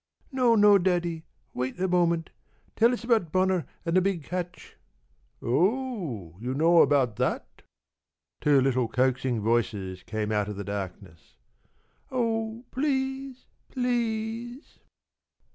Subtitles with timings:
[0.31, 2.31] p> "No, no, Daddy; wait a moment!
[2.75, 4.75] Tell us about Bonner and the big catch."
[5.43, 7.61] "Oh, you know about that!"
[8.39, 11.35] Two little coaxing voices came out of the darkness.
[12.09, 13.45] "Oh, please!
[13.69, 14.79] Please!"